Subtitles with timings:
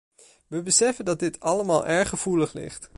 [0.47, 2.89] We beseffen dat dit allemaal erg gevoelig ligt.